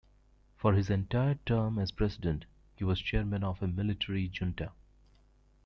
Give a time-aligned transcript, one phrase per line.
[0.57, 4.71] For his entire term as President he was chairman of a military junta.